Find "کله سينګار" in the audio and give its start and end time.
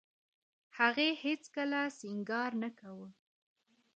1.55-2.51